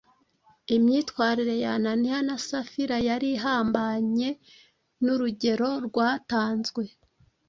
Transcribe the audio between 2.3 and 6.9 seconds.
Safira yari ihabanye n’urugero rwatanzwe